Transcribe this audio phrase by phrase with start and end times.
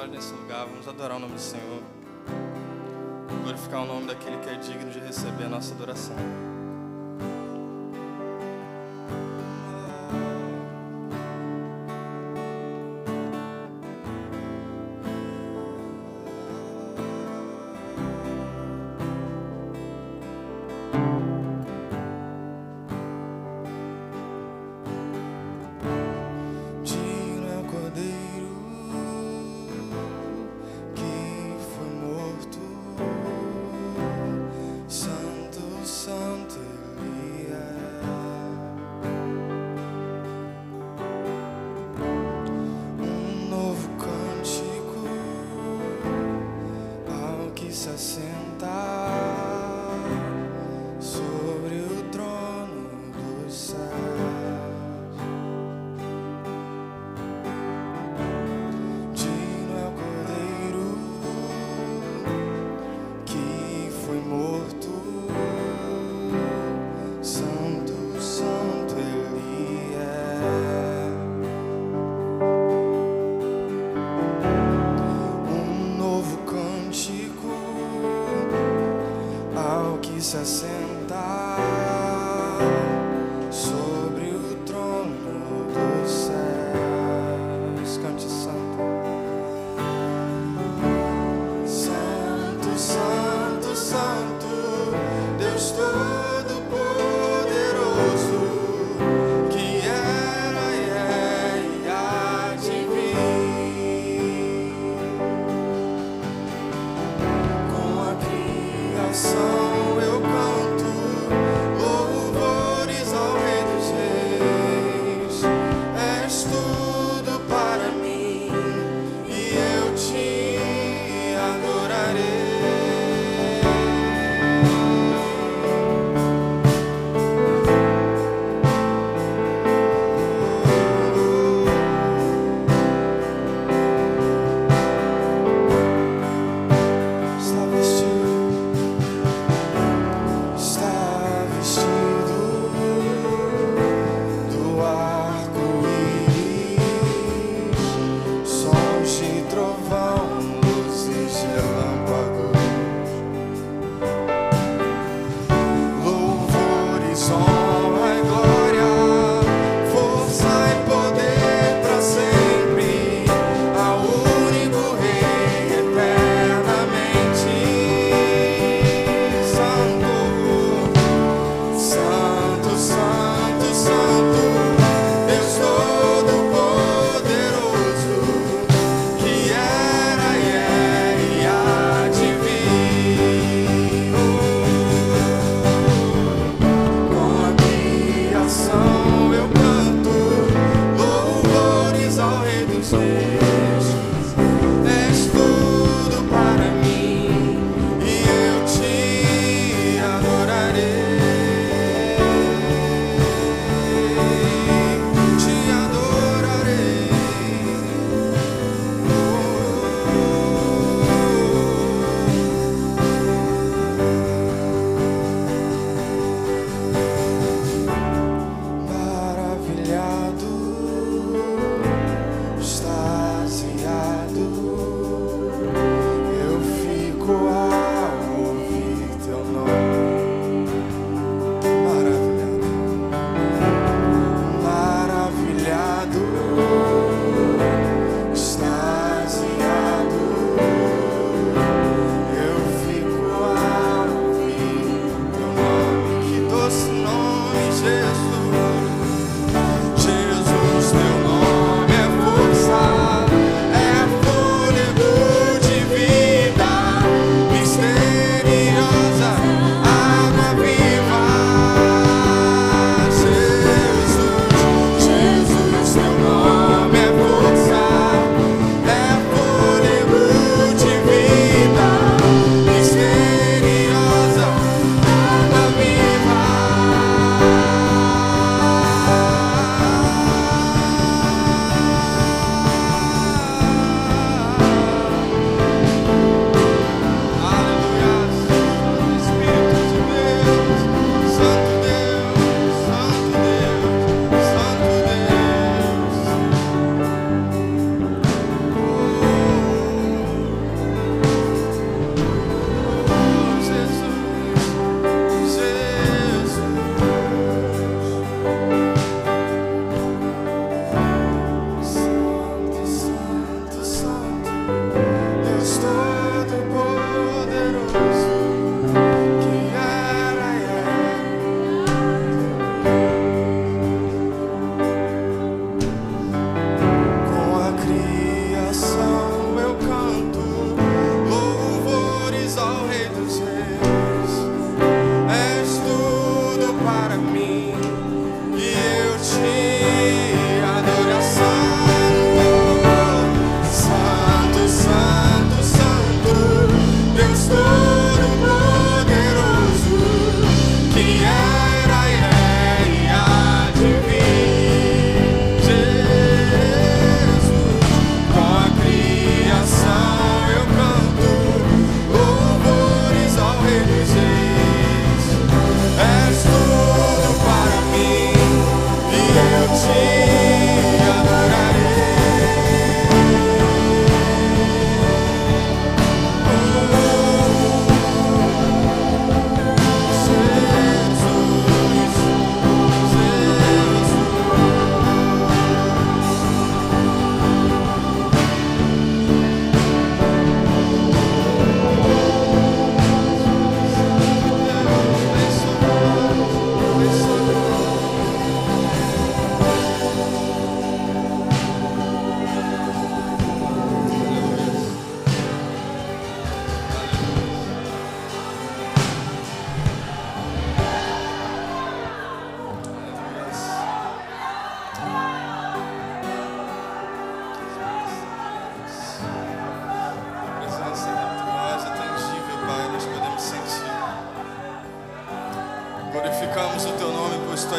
[0.00, 1.82] olhos nesse lugar, vamos adorar o nome do Senhor,
[3.42, 6.16] glorificar o nome daquele que é digno de receber a nossa adoração.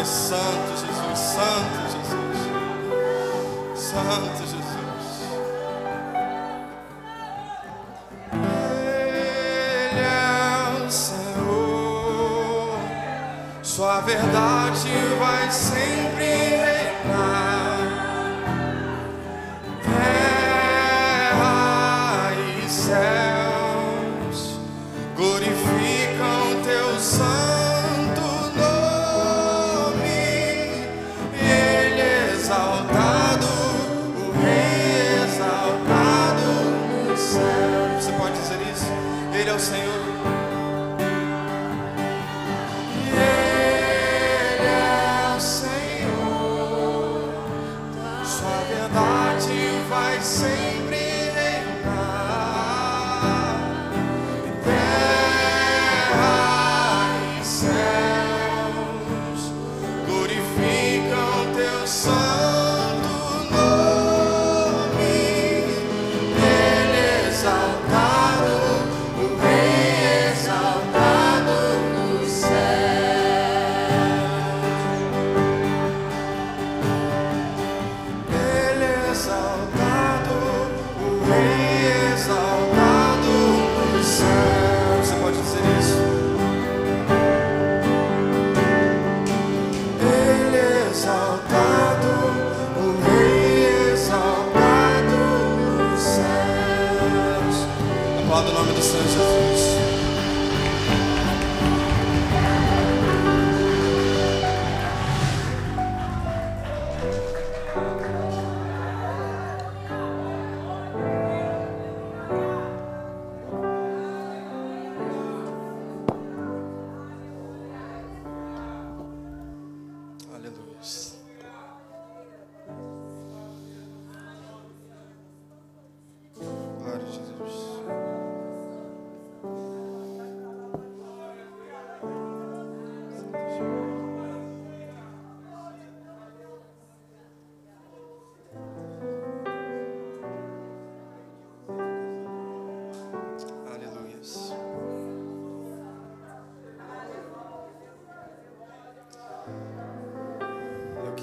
[0.05, 1.80] Santo, Jesus, santo,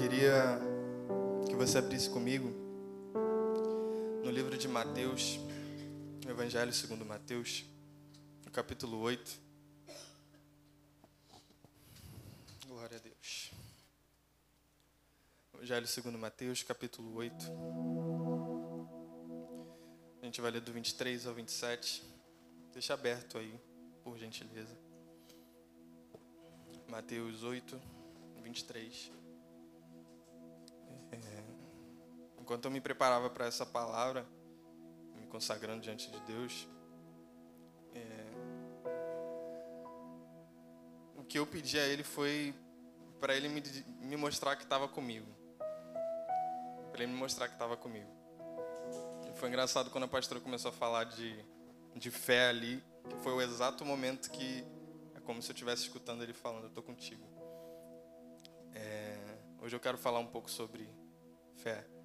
[0.09, 0.59] queria
[1.47, 2.49] que você abrisse comigo
[4.23, 5.39] no livro de Mateus,
[6.25, 7.63] no Evangelho segundo Mateus,
[8.43, 9.39] no capítulo 8.
[12.65, 13.51] Glória a Deus.
[15.53, 17.45] Evangelho segundo Mateus, capítulo 8.
[20.23, 22.03] A gente vai ler do 23 ao 27.
[22.73, 23.53] Deixa aberto aí,
[24.03, 24.75] por gentileza.
[26.87, 27.79] Mateus 8,
[28.41, 29.18] 23.
[32.49, 34.25] Enquanto eu me preparava para essa palavra,
[35.13, 36.67] me consagrando diante de Deus,
[37.93, 38.25] é,
[41.15, 42.55] o que eu pedi a Ele foi
[43.19, 43.61] para Ele me,
[44.01, 45.27] me mostrar que estava comigo.
[46.91, 48.09] Para Ele me mostrar que estava comigo.
[49.31, 51.45] E foi engraçado quando a pastora começou a falar de,
[51.95, 54.65] de fé ali, que foi o exato momento que
[55.13, 57.29] é como se eu estivesse escutando Ele falando: Eu estou contigo.
[58.73, 60.89] É, hoje eu quero falar um pouco sobre
[61.53, 61.98] fé.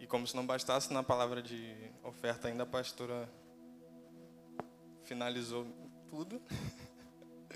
[0.00, 3.28] E como se não bastasse na palavra de oferta, ainda a pastora
[5.04, 5.66] finalizou
[6.08, 6.40] tudo.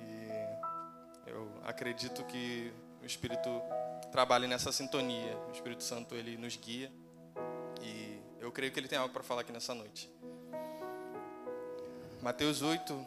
[0.00, 3.50] e eu acredito que o Espírito
[4.10, 5.36] trabalha nessa sintonia.
[5.48, 6.90] O Espírito Santo ele nos guia.
[7.82, 10.10] E eu creio que ele tem algo para falar aqui nessa noite.
[12.22, 13.06] Mateus 8,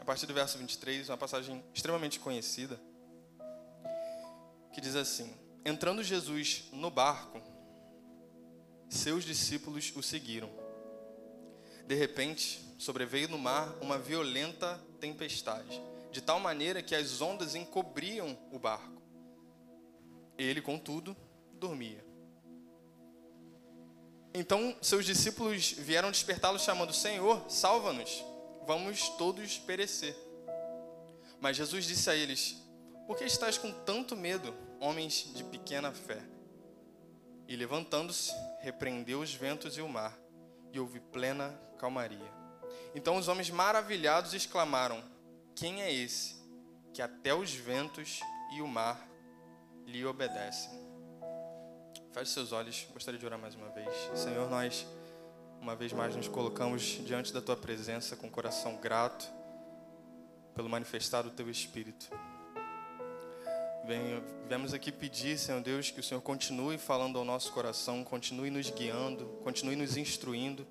[0.00, 2.78] a partir do verso 23, uma passagem extremamente conhecida,
[4.72, 7.40] que diz assim: Entrando Jesus no barco,
[8.88, 10.50] seus discípulos o seguiram.
[11.86, 15.80] De repente, sobreveio no mar uma violenta tempestade,
[16.12, 19.02] de tal maneira que as ondas encobriam o barco.
[20.36, 21.16] Ele, contudo,
[21.54, 22.04] dormia.
[24.34, 28.24] Então seus discípulos vieram despertá-lo, chamando: Senhor, salva-nos,
[28.66, 30.16] vamos todos perecer.
[31.40, 32.56] Mas Jesus disse a eles:
[33.06, 34.52] Por que estáis com tanto medo,
[34.84, 36.22] homens de pequena fé?
[37.48, 40.16] E levantando-se, repreendeu os ventos e o mar,
[40.72, 42.32] e houve plena calmaria.
[42.94, 45.02] Então os homens maravilhados exclamaram:
[45.54, 46.36] Quem é esse
[46.92, 48.20] que até os ventos
[48.54, 49.08] e o mar
[49.86, 50.70] lhe obedecem?
[52.12, 53.88] Feche seus olhos, gostaria de orar mais uma vez.
[54.14, 54.86] Senhor, nós
[55.60, 59.26] Uma vez mais nos colocamos diante da tua presença com coração grato
[60.54, 62.10] pelo manifestar do teu espírito.
[64.48, 68.70] Vemos aqui pedir, Senhor Deus, que o Senhor continue falando ao nosso coração, continue nos
[68.70, 70.66] guiando, continue nos instruindo,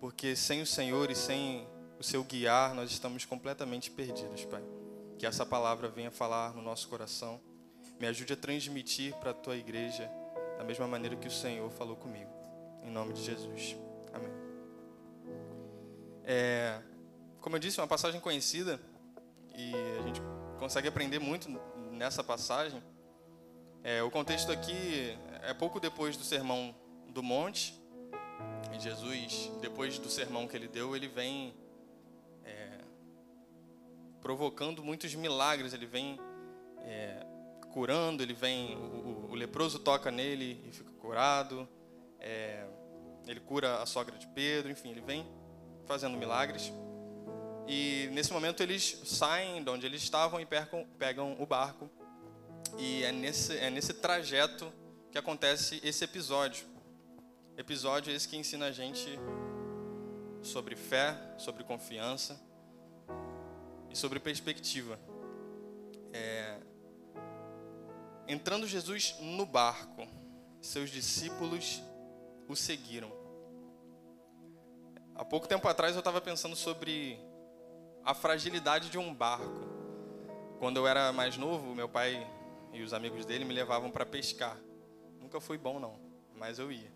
[0.00, 1.66] porque sem o Senhor e sem
[1.98, 4.62] o seu guiar, nós estamos completamente perdidos, Pai.
[5.18, 7.38] Que essa palavra venha falar no nosso coração,
[8.00, 10.10] me ajude a transmitir para a tua igreja
[10.56, 12.30] da mesma maneira que o Senhor falou comigo.
[12.82, 13.76] Em nome de Jesus.
[14.14, 14.32] Amém.
[16.24, 16.80] É,
[17.40, 18.80] como eu disse, uma passagem conhecida
[19.54, 20.20] e a gente
[20.58, 21.50] consegue aprender muito
[21.94, 22.82] nessa passagem.
[23.82, 26.74] É, o contexto aqui é pouco depois do sermão
[27.08, 27.80] do monte.
[28.72, 31.54] E Jesus, depois do sermão que ele deu, ele vem
[32.44, 32.80] é,
[34.20, 35.72] provocando muitos milagres.
[35.72, 36.18] Ele vem
[36.78, 37.24] é,
[37.72, 41.68] curando, ele vem, o, o, leproso toca nele e fica curado.
[42.18, 42.66] É,
[43.26, 45.26] ele cura a sogra de Pedro, enfim, ele vem
[45.86, 46.72] fazendo milagres.
[47.66, 51.90] E nesse momento eles saem de onde eles estavam e pegam, pegam o barco.
[52.78, 54.72] E é nesse, é nesse trajeto
[55.10, 56.66] que acontece esse episódio.
[57.56, 59.18] Episódio esse que ensina a gente
[60.42, 62.40] sobre fé, sobre confiança
[63.90, 64.98] e sobre perspectiva.
[66.12, 66.58] É...
[68.26, 70.06] Entrando Jesus no barco,
[70.60, 71.82] seus discípulos
[72.48, 73.12] o seguiram.
[75.14, 77.18] Há pouco tempo atrás eu estava pensando sobre
[78.04, 79.64] a fragilidade de um barco.
[80.58, 82.30] Quando eu era mais novo, meu pai
[82.72, 84.58] e os amigos dele me levavam para pescar.
[85.20, 85.98] Nunca fui bom não,
[86.36, 86.92] mas eu ia.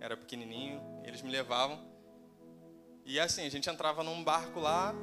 [0.00, 1.84] Era pequenininho, eles me levavam.
[3.04, 4.94] E assim, a gente entrava num barco lá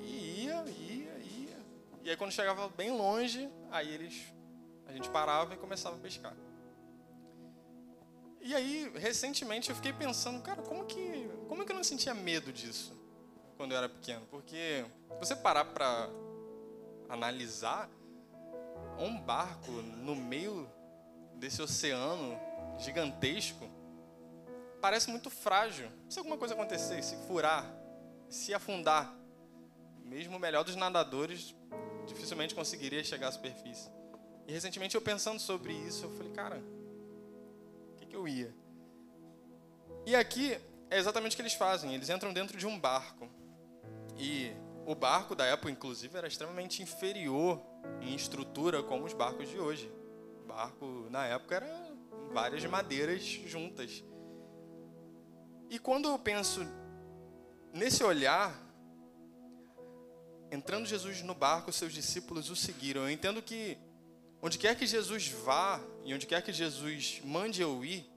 [0.00, 1.56] e ia, ia, ia.
[2.02, 4.32] E aí quando chegava bem longe, aí eles
[4.86, 6.34] a gente parava e começava a pescar.
[8.40, 12.50] E aí, recentemente eu fiquei pensando, cara, como que, como que eu não sentia medo
[12.52, 12.97] disso?
[13.58, 14.84] Quando eu era pequeno, porque
[15.18, 16.08] você parar para
[17.08, 17.90] analisar
[18.98, 20.70] um barco no meio
[21.34, 22.38] desse oceano
[22.78, 23.68] gigantesco
[24.80, 25.90] parece muito frágil.
[26.08, 27.66] Se alguma coisa acontecer, se furar,
[28.28, 29.12] se afundar,
[30.04, 31.54] mesmo o melhor dos nadadores
[32.06, 33.90] dificilmente conseguiria chegar à superfície.
[34.46, 36.62] E recentemente eu pensando sobre isso, eu falei, cara,
[37.92, 38.54] o que, que eu ia?
[40.06, 40.56] E aqui
[40.90, 41.94] é exatamente o que eles fazem.
[41.94, 43.28] Eles entram dentro de um barco.
[44.18, 44.52] E
[44.84, 47.62] o barco da época, inclusive, era extremamente inferior
[48.00, 49.92] em estrutura como os barcos de hoje.
[50.42, 51.96] O barco, na época, era
[52.32, 54.02] várias madeiras juntas.
[55.70, 56.66] E quando eu penso
[57.72, 58.58] nesse olhar,
[60.50, 63.02] entrando Jesus no barco, seus discípulos o seguiram.
[63.02, 63.78] Eu entendo que
[64.42, 68.10] onde quer que Jesus vá e onde quer que Jesus mande eu ir,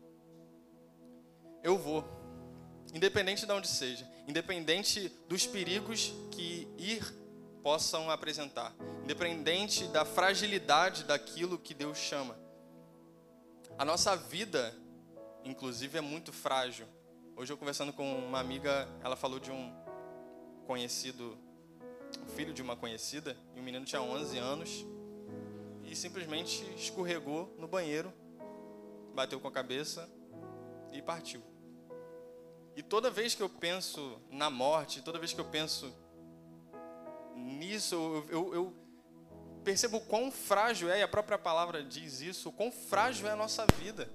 [1.61, 2.03] eu vou,
[2.91, 7.03] independente de onde seja independente dos perigos que ir
[7.61, 8.73] possam apresentar,
[9.03, 12.37] independente da fragilidade daquilo que Deus chama.
[13.77, 14.75] A nossa vida,
[15.43, 16.87] inclusive, é muito frágil.
[17.35, 19.73] Hoje eu conversando com uma amiga, ela falou de um
[20.65, 21.37] conhecido,
[22.25, 24.85] o filho de uma conhecida, e o menino tinha 11 anos
[25.83, 28.13] e simplesmente escorregou no banheiro,
[29.13, 30.09] bateu com a cabeça
[30.93, 31.50] e partiu.
[32.75, 35.93] E toda vez que eu penso na morte, toda vez que eu penso
[37.35, 38.73] nisso, eu, eu, eu
[39.63, 43.31] percebo o quão frágil é, e a própria palavra diz isso, o quão frágil é
[43.31, 44.09] a nossa vida.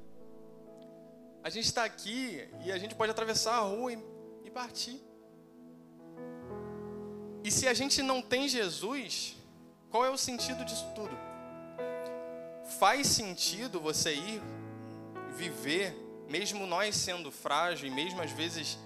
[1.42, 3.98] A gente está aqui e a gente pode atravessar a rua e,
[4.44, 5.00] e partir.
[7.44, 9.36] E se a gente não tem Jesus,
[9.90, 11.16] qual é o sentido disso tudo?
[12.80, 14.42] Faz sentido você ir
[15.36, 18.78] viver mesmo nós sendo frágil, e mesmo às vezes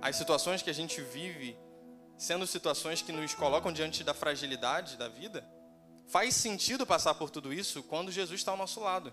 [0.00, 1.56] as situações que a gente vive
[2.16, 5.46] sendo situações que nos colocam diante da fragilidade da vida,
[6.08, 9.12] faz sentido passar por tudo isso quando Jesus está ao nosso lado.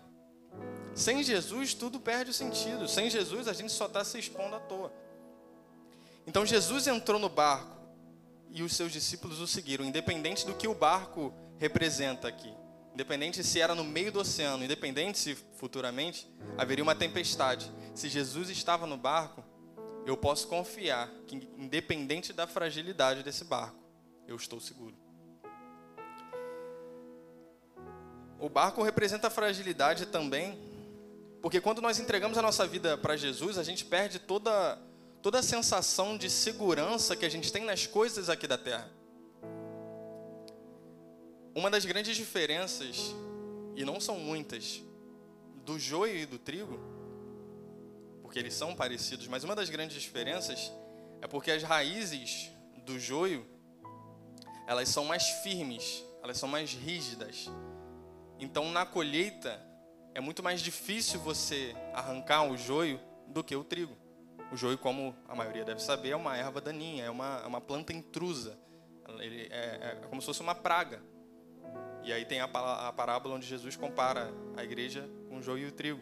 [0.93, 2.87] Sem Jesus, tudo perde o sentido.
[2.87, 4.93] Sem Jesus, a gente só está se expondo à toa.
[6.27, 7.79] Então, Jesus entrou no barco
[8.49, 12.53] e os seus discípulos o seguiram, independente do que o barco representa aqui.
[12.93, 17.71] Independente se era no meio do oceano, independente se futuramente haveria uma tempestade.
[17.95, 19.43] Se Jesus estava no barco,
[20.05, 23.77] eu posso confiar que, independente da fragilidade desse barco,
[24.27, 24.95] eu estou seguro.
[28.39, 30.59] O barco representa a fragilidade também,
[31.41, 34.77] porque quando nós entregamos a nossa vida para Jesus, a gente perde toda,
[35.21, 38.89] toda a sensação de segurança que a gente tem nas coisas aqui da terra.
[41.53, 43.13] Uma das grandes diferenças,
[43.75, 44.81] e não são muitas,
[45.65, 46.79] do joio e do trigo,
[48.21, 50.71] porque eles são parecidos, mas uma das grandes diferenças
[51.21, 52.49] é porque as raízes
[52.85, 53.45] do joio
[54.67, 57.49] elas são mais firmes, elas são mais rígidas.
[58.39, 59.61] Então, na colheita,
[60.15, 63.97] é muito mais difícil você arrancar o joio do que o trigo.
[64.51, 67.61] O joio, como a maioria deve saber, é uma erva daninha, é uma, é uma
[67.61, 68.57] planta intrusa.
[69.19, 71.01] Ele é, é, como se fosse uma praga.
[72.03, 75.71] E aí tem a, parábola onde Jesus compara a igreja com o joio e o
[75.71, 76.01] trigo.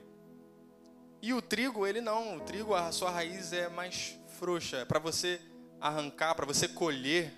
[1.21, 2.37] E o trigo, ele não.
[2.37, 4.85] O trigo, a sua raiz é mais frouxa.
[4.85, 5.41] Para você
[5.81, 7.33] arrancar, para você colher,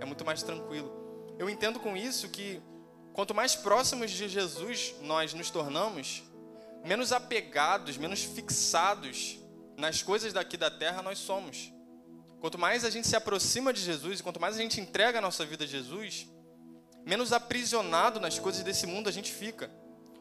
[0.00, 1.34] é muito mais tranquilo.
[1.38, 2.62] Eu entendo com isso que
[3.12, 6.22] quanto mais próximos de Jesus nós nos tornamos,
[6.84, 9.38] menos apegados, menos fixados
[9.76, 11.72] nas coisas daqui da terra nós somos.
[12.40, 15.44] Quanto mais a gente se aproxima de Jesus, quanto mais a gente entrega a nossa
[15.44, 16.26] vida a Jesus,
[17.06, 19.70] menos aprisionado nas coisas desse mundo a gente fica.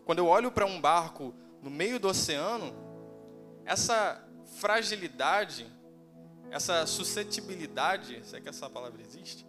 [0.05, 2.73] Quando eu olho para um barco no meio do oceano,
[3.65, 4.23] essa
[4.57, 5.65] fragilidade,
[6.51, 9.45] essa suscetibilidade, se é que essa palavra existe,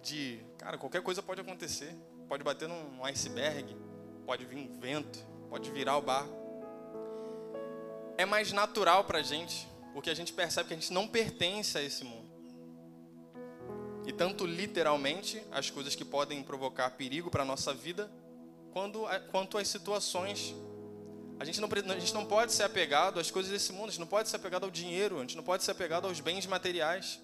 [0.00, 1.92] de, cara, qualquer coisa pode acontecer.
[2.28, 3.76] Pode bater num iceberg,
[4.24, 5.18] pode vir um vento,
[5.50, 6.32] pode virar o barco.
[8.16, 11.76] É mais natural para a gente, porque a gente percebe que a gente não pertence
[11.76, 12.23] a esse mundo.
[14.06, 18.10] E tanto literalmente, as coisas que podem provocar perigo para a nossa vida,
[18.72, 20.54] quando, quanto as situações.
[21.38, 24.00] A gente, não, a gente não pode ser apegado às coisas desse mundo, a gente
[24.00, 27.20] não pode ser apegado ao dinheiro, a gente não pode ser apegado aos bens materiais.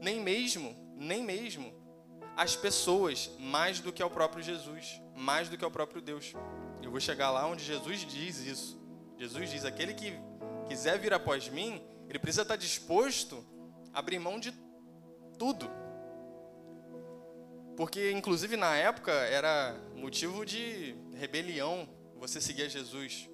[0.00, 1.72] Nem mesmo, nem mesmo
[2.36, 6.32] as pessoas mais do que ao próprio Jesus, mais do que ao próprio Deus.
[6.82, 8.80] Eu vou chegar lá onde Jesus diz isso.
[9.18, 10.12] Jesus diz: aquele que
[10.68, 13.44] quiser vir após mim, ele precisa estar disposto
[13.92, 14.52] a abrir mão de
[15.38, 15.70] tudo.
[17.76, 23.28] Porque, inclusive, na época era motivo de rebelião você seguir Jesus.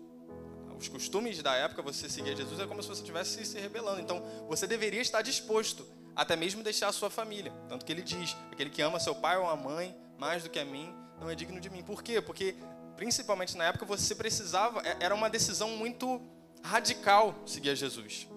[0.78, 4.00] Os costumes da época, você seguir Jesus, é como se você estivesse se rebelando.
[4.00, 7.52] Então, você deveria estar disposto até mesmo deixar a sua família.
[7.68, 10.58] Tanto que ele diz: aquele que ama seu pai ou a mãe mais do que
[10.58, 11.82] a mim não é digno de mim.
[11.82, 12.20] Por quê?
[12.20, 12.54] Porque,
[12.96, 16.20] principalmente na época, você precisava, é, era uma decisão muito
[16.62, 18.28] radical seguir a Jesus.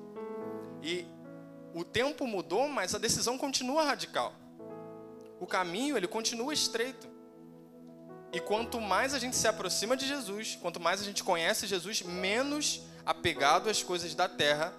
[0.81, 1.05] E
[1.73, 4.33] o tempo mudou, mas a decisão continua radical.
[5.39, 7.07] O caminho, ele continua estreito.
[8.31, 12.03] E quanto mais a gente se aproxima de Jesus, quanto mais a gente conhece Jesus,
[12.03, 14.73] menos apegado às coisas da terra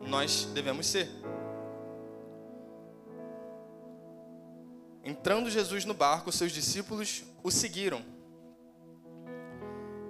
[0.00, 1.08] nós devemos ser.
[5.04, 8.04] Entrando Jesus no barco, seus discípulos o seguiram.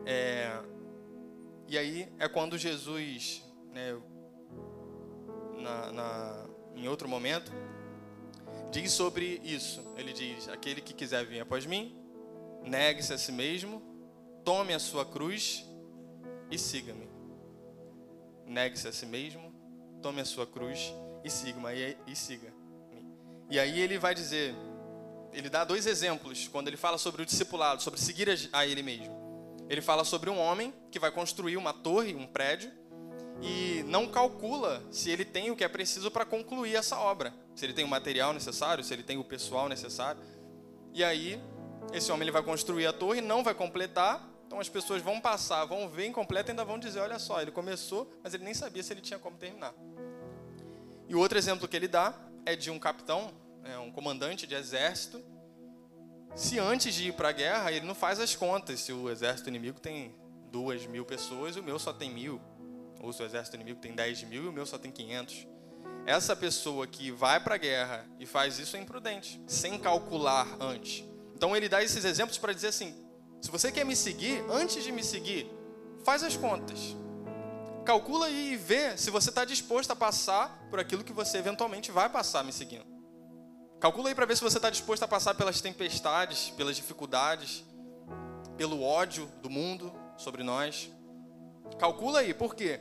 [0.05, 0.61] É,
[1.67, 3.99] e aí é quando Jesus, né,
[5.59, 7.51] na, na, em outro momento,
[8.73, 9.81] diz sobre isso.
[9.97, 11.95] Ele diz: Aquele que quiser vir após mim,
[12.65, 13.81] negue-se a si mesmo,
[14.45, 15.65] tome a sua cruz
[16.51, 17.09] e siga-me.
[18.47, 19.55] Negue-se a si mesmo,
[20.03, 21.97] tome a sua cruz e siga-me.
[22.07, 22.53] E, siga.
[23.49, 24.55] E aí ele vai dizer
[25.33, 29.23] ele dá dois exemplos quando ele fala sobre o discipulado, sobre seguir a ele mesmo.
[29.69, 32.71] Ele fala sobre um homem que vai construir uma torre, um prédio,
[33.43, 37.35] e não calcula se ele tem o que é preciso para concluir essa obra.
[37.55, 40.23] Se ele tem o material necessário, se ele tem o pessoal necessário.
[40.95, 41.43] E aí,
[41.93, 45.65] esse homem ele vai construir a torre, não vai completar, então as pessoas vão passar,
[45.65, 48.83] vão ver incompleta e ainda vão dizer: olha só, ele começou, mas ele nem sabia
[48.83, 49.75] se ele tinha como terminar.
[51.09, 52.15] E o outro exemplo que ele dá
[52.47, 53.33] é de um capitão
[53.65, 55.23] é, um comandante de exército,
[56.35, 59.49] se antes de ir para a guerra, ele não faz as contas se o exército
[59.49, 60.15] inimigo tem
[60.51, 62.41] duas mil pessoas e o meu só tem mil,
[63.03, 65.47] ou se o exército inimigo tem dez mil e o meu só tem quinhentos.
[66.07, 71.05] Essa pessoa que vai para a guerra e faz isso é imprudente, sem calcular antes.
[71.35, 72.95] Então ele dá esses exemplos para dizer assim:
[73.41, 75.51] se você quer me seguir, antes de me seguir,
[76.05, 76.97] faz as contas.
[77.85, 82.09] Calcula e vê se você está disposto a passar por aquilo que você eventualmente vai
[82.09, 82.87] passar me seguindo.
[83.81, 87.65] Calcula aí para ver se você está disposto a passar pelas tempestades, pelas dificuldades,
[88.57, 90.89] pelo ódio do mundo sobre nós.
[91.81, 92.79] Calcula aí, por quê?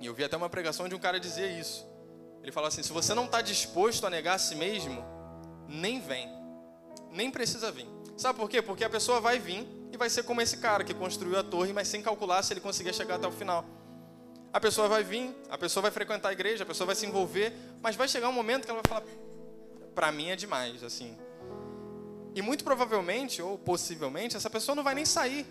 [0.00, 1.86] E eu vi até uma pregação de um cara dizer isso.
[2.42, 5.02] Ele fala assim: se você não está disposto a negar a si mesmo,
[5.68, 6.28] nem vem,
[7.10, 7.88] nem precisa vir.
[8.16, 8.60] Sabe por quê?
[8.62, 11.72] Porque a pessoa vai vir e vai ser como esse cara que construiu a torre,
[11.72, 13.64] mas sem calcular se ele conseguia chegar até o final.
[14.52, 17.52] A pessoa vai vir, a pessoa vai frequentar a igreja, a pessoa vai se envolver,
[17.82, 19.04] mas vai chegar um momento que ela vai falar:
[19.94, 21.16] para mim é demais, assim.
[22.34, 25.46] E muito provavelmente, ou possivelmente, essa pessoa não vai nem sair.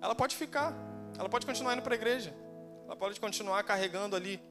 [0.00, 0.74] Ela pode ficar.
[1.18, 2.34] Ela pode continuar indo para a igreja.
[2.90, 4.42] Ela pode continuar carregando ali,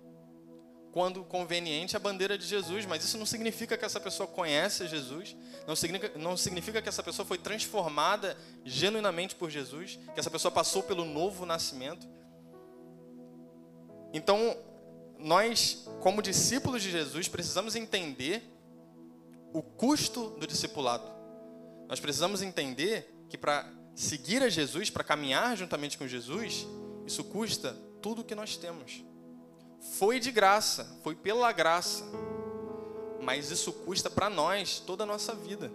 [0.93, 2.85] quando conveniente, a bandeira de Jesus.
[2.85, 5.35] Mas isso não significa que essa pessoa conhece Jesus.
[5.67, 9.99] Não significa, não significa que essa pessoa foi transformada genuinamente por Jesus.
[10.13, 12.07] Que essa pessoa passou pelo novo nascimento.
[14.13, 14.55] Então,
[15.17, 18.41] nós, como discípulos de Jesus, precisamos entender
[19.51, 21.11] o custo do discipulado.
[21.89, 26.65] Nós precisamos entender que para seguir a Jesus, para caminhar juntamente com Jesus,
[27.05, 29.03] isso custa tudo o que nós temos.
[29.97, 32.03] Foi de graça, foi pela graça,
[33.21, 35.71] mas isso custa para nós toda a nossa vida.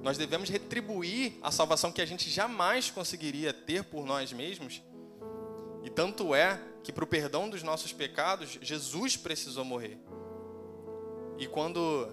[0.00, 4.82] Nós devemos retribuir a salvação que a gente jamais conseguiria ter por nós mesmos.
[5.82, 9.98] E tanto é que para o perdão dos nossos pecados, Jesus precisou morrer.
[11.36, 12.08] E quando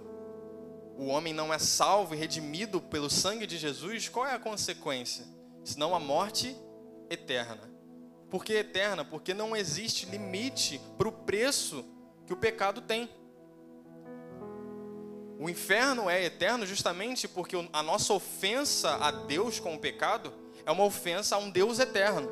[0.97, 5.25] o homem não é salvo e redimido pelo sangue de Jesus, qual é a consequência?
[5.63, 6.55] Senão a morte
[7.10, 7.75] eterna.
[8.36, 9.06] Por que eterna?
[9.06, 11.86] Porque não existe limite para o preço
[12.28, 13.10] que o pecado tem.
[15.39, 20.34] O inferno é eterno justamente porque a nossa ofensa a Deus com o pecado
[20.65, 22.30] é uma ofensa a um Deus eterno.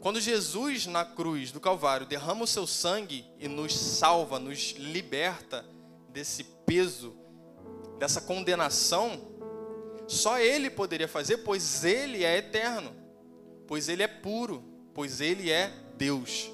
[0.00, 5.66] Quando Jesus na cruz do Calvário derrama o seu sangue e nos salva, nos liberta
[6.10, 7.16] desse peso,
[7.98, 9.26] dessa condenação,
[10.06, 13.05] só Ele poderia fazer, pois Ele é eterno,
[13.66, 16.50] pois Ele é puro, pois Ele é Deus.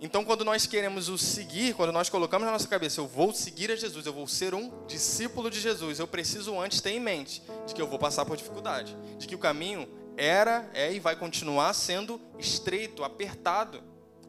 [0.00, 3.70] Então, quando nós queremos o seguir, quando nós colocamos na nossa cabeça, eu vou seguir
[3.72, 7.42] a Jesus, eu vou ser um discípulo de Jesus, eu preciso antes ter em mente
[7.66, 11.16] de que eu vou passar por dificuldade, de que o caminho era, é e vai
[11.16, 13.82] continuar sendo estreito, apertado.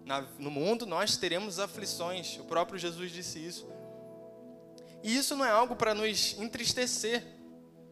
[0.06, 3.68] Na, no mundo nós teremos aflições, o próprio Jesus disse isso.
[5.04, 7.24] E isso não é algo para nos entristecer,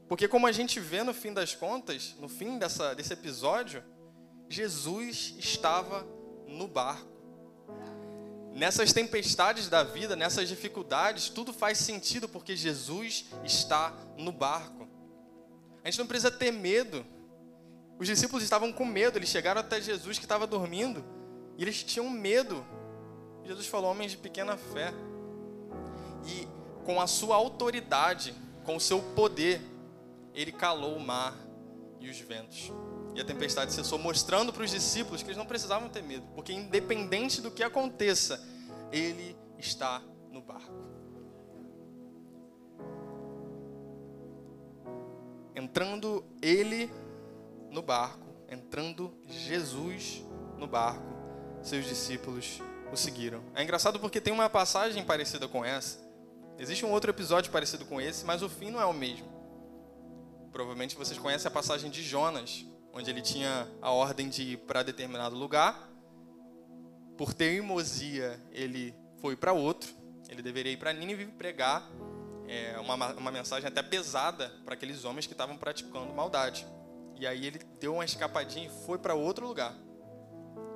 [0.07, 3.83] porque como a gente vê no fim das contas, no fim dessa, desse episódio,
[4.49, 6.07] Jesus estava
[6.47, 7.17] no barco
[8.57, 14.87] nessas tempestades da vida, nessas dificuldades, tudo faz sentido porque Jesus está no barco.
[15.83, 17.05] A gente não precisa ter medo.
[17.99, 21.05] Os discípulos estavam com medo, eles chegaram até Jesus que estava dormindo
[21.55, 22.65] e eles tinham medo.
[23.45, 24.91] Jesus falou: homens de pequena fé.
[26.25, 26.47] E
[26.83, 28.33] com a sua autoridade,
[28.65, 29.61] com o seu poder,
[30.37, 31.35] ele calou o mar
[31.99, 32.71] e os ventos.
[33.15, 36.53] E a tempestade cessou, mostrando para os discípulos que eles não precisavam ter medo, porque
[36.53, 38.39] independente do que aconteça,
[38.91, 39.99] ele está
[40.31, 40.77] no barco.
[45.55, 46.91] Entrando ele
[47.71, 50.23] no barco, entrando Jesus
[50.55, 51.03] no barco,
[51.63, 53.41] seus discípulos o seguiram.
[53.55, 55.97] É engraçado porque tem uma passagem parecida com essa.
[56.59, 59.36] Existe um outro episódio parecido com esse, mas o fim não é o mesmo.
[60.51, 64.83] Provavelmente vocês conhecem a passagem de Jonas, onde ele tinha a ordem de ir para
[64.83, 65.89] determinado lugar.
[67.17, 69.89] Por teimosia, ele foi para outro.
[70.29, 71.89] Ele deveria ir para Nínive pregar
[72.47, 76.67] é, uma, uma mensagem até pesada para aqueles homens que estavam praticando maldade.
[77.15, 79.75] E aí ele deu uma escapadinha e foi para outro lugar.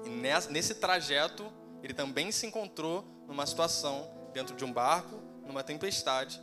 [0.03, 1.51] E nesse trajeto,
[1.83, 6.41] ele também se encontrou numa situação dentro de um barco, numa tempestade.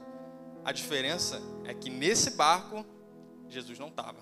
[0.64, 2.84] A diferença é que nesse barco,
[3.48, 4.20] Jesus não estava.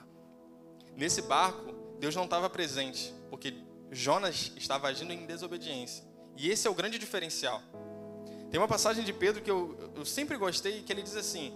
[0.97, 3.55] Nesse barco, Deus não estava presente, porque
[3.91, 6.05] Jonas estava agindo em desobediência.
[6.37, 7.63] E esse é o grande diferencial.
[8.51, 11.53] Tem uma passagem de Pedro que eu, eu sempre gostei, que ele diz assim,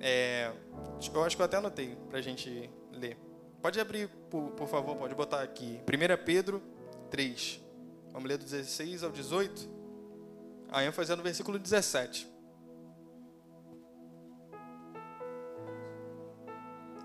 [0.00, 0.52] é,
[1.12, 3.16] eu acho que eu até anotei para a gente ler.
[3.60, 5.80] Pode abrir, por, por, favor, pode botar aqui.
[5.82, 6.62] 1 Pedro
[7.10, 7.60] 3.
[8.12, 9.68] Vamos ler do 16 ao 18.
[10.70, 12.28] A ênfase é no versículo 17.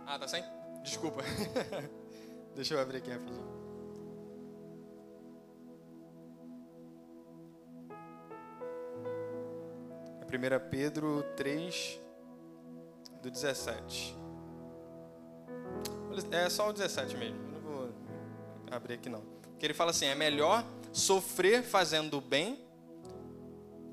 [0.06, 0.44] Ah, tá sem?
[0.84, 1.22] Desculpa.
[2.56, 3.54] Deixa eu abrir aqui rapidinho.
[10.22, 12.00] É 1 Pedro 3,
[13.22, 14.16] do 17.
[16.32, 17.38] É só o 17 mesmo.
[17.38, 17.90] Eu não vou
[18.70, 19.22] abrir aqui não.
[19.52, 22.60] Porque ele fala assim: é melhor sofrer fazendo bem,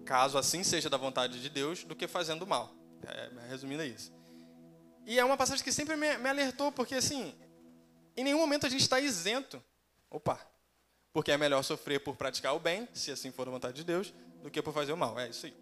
[0.05, 2.75] caso assim seja da vontade de Deus, do que fazendo mal.
[3.07, 4.13] É, resumindo é isso.
[5.07, 7.35] E é uma passagem que sempre me, me alertou, porque assim,
[8.17, 9.63] em nenhum momento a gente está isento.
[10.11, 10.41] Opa!
[11.13, 14.13] Porque é melhor sofrer por praticar o bem, se assim for a vontade de Deus,
[14.43, 15.19] do que por fazer o mal.
[15.19, 15.57] É isso aí.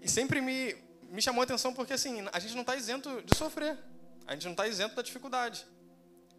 [0.00, 0.76] E sempre me,
[1.10, 3.78] me chamou a atenção porque assim, a gente não está isento de sofrer.
[4.26, 5.66] A gente não está isento da dificuldade.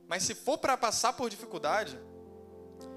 [0.08, 2.00] Mas se for para passar por dificuldade,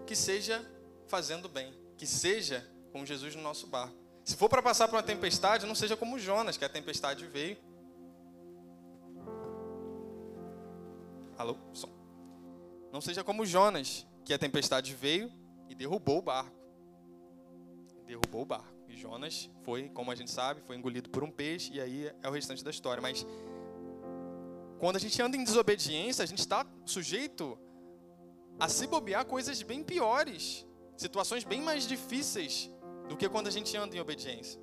[0.07, 0.65] que seja
[1.09, 3.97] fazendo bem, que seja com Jesus no nosso barco.
[4.25, 7.57] Se for para passar por uma tempestade, não seja como Jonas, que a tempestade veio
[11.39, 11.57] Alô?
[11.73, 11.91] Som.
[12.93, 15.31] Não seja como Jonas, que a tempestade veio
[15.69, 16.57] e derrubou o barco.
[18.07, 18.75] Derrubou o barco.
[18.89, 22.29] E Jonas foi, como a gente sabe, foi engolido por um peixe, e aí é
[22.29, 23.03] o restante da história.
[23.03, 23.27] Mas
[24.79, 27.59] quando a gente anda em desobediência, a gente está sujeito
[28.59, 32.71] a se bobear coisas bem piores, situações bem mais difíceis
[33.09, 34.61] do que quando a gente anda em obediência.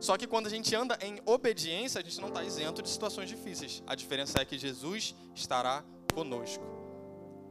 [0.00, 3.28] Só que quando a gente anda em obediência, a gente não está isento de situações
[3.28, 3.82] difíceis.
[3.86, 6.64] A diferença é que Jesus estará conosco,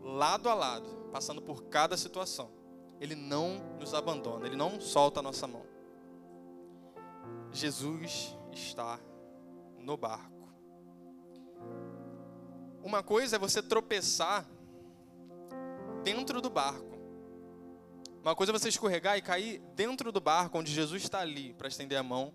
[0.01, 2.49] lado a lado, passando por cada situação.
[2.99, 5.65] Ele não nos abandona, ele não solta a nossa mão.
[7.51, 8.99] Jesus está
[9.77, 10.49] no barco.
[12.83, 14.47] Uma coisa é você tropeçar
[16.03, 16.96] dentro do barco.
[18.27, 21.69] Uma coisa é você escorregar e cair dentro do barco onde Jesus está ali para
[21.69, 22.33] estender a mão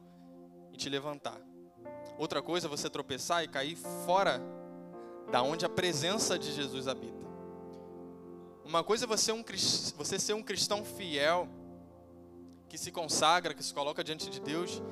[0.73, 1.39] e te levantar.
[2.17, 4.41] Outra coisa é você tropeçar e cair fora
[5.31, 7.27] da onde a presença de Jesus habita.
[8.65, 9.45] Uma coisa é você, um,
[9.95, 11.47] você ser um cristão fiel,
[12.71, 14.83] que se consagra, que se coloca diante de Deus,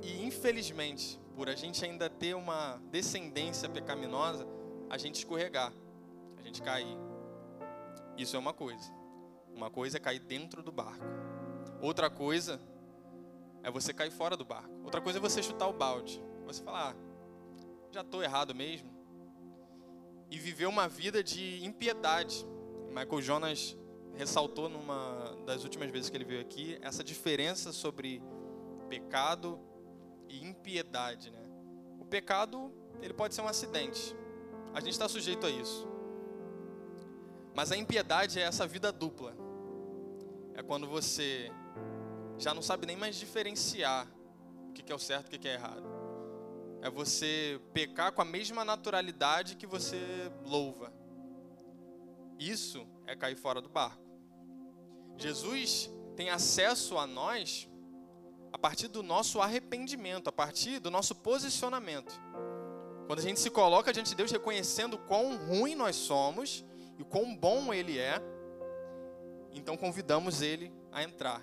[0.00, 4.46] e infelizmente, por a gente ainda ter uma descendência pecaminosa,
[4.88, 5.70] a gente escorregar,
[6.38, 6.96] a gente cair.
[8.16, 8.96] Isso é uma coisa.
[9.56, 11.02] Uma coisa é cair dentro do barco.
[11.80, 12.60] Outra coisa
[13.62, 14.70] é você cair fora do barco.
[14.84, 16.22] Outra coisa é você chutar o balde.
[16.44, 16.96] Você falar, ah,
[17.90, 18.94] já estou errado mesmo.
[20.30, 22.46] E viver uma vida de impiedade.
[22.88, 23.76] Michael Jonas
[24.14, 28.22] ressaltou numa das últimas vezes que ele veio aqui essa diferença sobre
[28.90, 29.58] pecado
[30.28, 31.42] e impiedade, né?
[31.98, 34.14] O pecado ele pode ser um acidente.
[34.74, 35.88] A gente está sujeito a isso.
[37.54, 39.45] Mas a impiedade é essa vida dupla.
[40.56, 41.52] É quando você
[42.38, 44.08] já não sabe nem mais diferenciar
[44.70, 45.86] o que é o certo e o que é errado.
[46.80, 49.98] É você pecar com a mesma naturalidade que você
[50.44, 50.92] louva.
[52.38, 54.02] Isso é cair fora do barco.
[55.18, 57.68] Jesus tem acesso a nós
[58.52, 62.18] a partir do nosso arrependimento, a partir do nosso posicionamento.
[63.06, 66.64] Quando a gente se coloca diante de Deus reconhecendo quão ruim nós somos
[66.98, 68.22] e quão bom Ele é,
[69.58, 71.42] então convidamos Ele a entrar.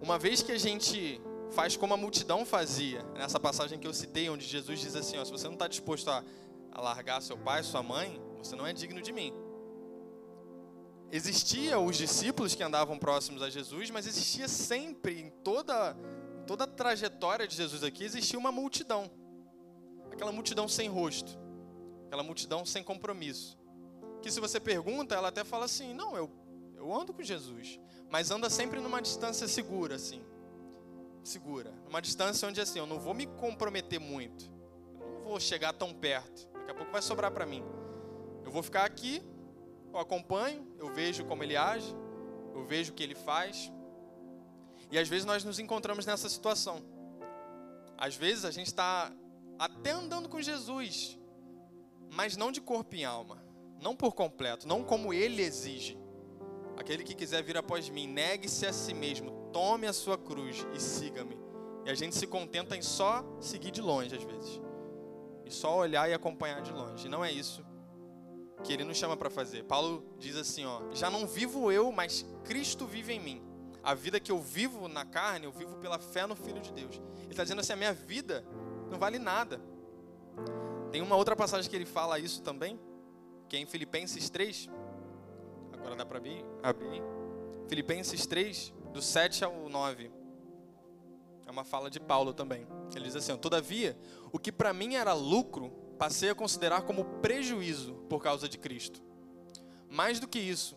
[0.00, 1.20] Uma vez que a gente
[1.52, 5.24] faz como a multidão fazia, nessa passagem que eu citei, onde Jesus diz assim: ó,
[5.24, 6.24] se você não está disposto a,
[6.72, 9.32] a largar seu pai, sua mãe, você não é digno de mim.
[11.10, 15.94] Existia os discípulos que andavam próximos a Jesus, mas existia sempre, em toda,
[16.46, 19.10] toda a trajetória de Jesus aqui, existia uma multidão.
[20.10, 21.38] Aquela multidão sem rosto,
[22.06, 23.58] aquela multidão sem compromisso.
[24.22, 26.30] Que se você pergunta, ela até fala assim: não, eu,
[26.76, 27.78] eu ando com Jesus
[28.12, 30.22] mas anda sempre numa distância segura, assim.
[31.24, 31.72] Segura.
[31.86, 34.52] Numa distância onde, assim, eu não vou me comprometer muito.
[35.00, 36.46] Eu não vou chegar tão perto.
[36.52, 37.64] Daqui a pouco vai sobrar para mim.
[38.44, 39.22] Eu vou ficar aqui,
[39.90, 41.96] eu acompanho, eu vejo como ele age,
[42.54, 43.72] eu vejo o que ele faz.
[44.90, 46.84] E às vezes nós nos encontramos nessa situação.
[47.96, 49.10] Às vezes a gente está
[49.58, 51.18] até andando com Jesus,
[52.10, 53.41] mas não de corpo e alma,
[53.82, 55.98] não por completo, não como ele exige.
[56.76, 60.80] Aquele que quiser vir após mim, negue-se a si mesmo, tome a sua cruz e
[60.80, 61.36] siga-me.
[61.84, 64.60] E a gente se contenta em só seguir de longe às vezes.
[65.44, 67.06] E só olhar e acompanhar de longe.
[67.06, 67.64] E não é isso
[68.62, 69.64] que ele nos chama para fazer.
[69.64, 73.42] Paulo diz assim, ó: "Já não vivo eu, mas Cristo vive em mim.
[73.82, 77.00] A vida que eu vivo na carne, eu vivo pela fé no Filho de Deus."
[77.22, 78.46] Ele está dizendo assim: "A minha vida
[78.88, 79.60] não vale nada."
[80.92, 82.78] Tem uma outra passagem que ele fala isso também,
[83.52, 84.70] que é em Filipenses 3,
[85.74, 86.42] Agora dá para abrir?
[86.62, 87.02] abrir.
[87.68, 90.10] Filipenses 3, do 7 ao 9.
[91.46, 92.66] É uma fala de Paulo também.
[92.94, 93.94] Ele diz assim: Todavia,
[94.32, 99.02] o que para mim era lucro, passei a considerar como prejuízo por causa de Cristo.
[99.86, 100.74] Mais do que isso,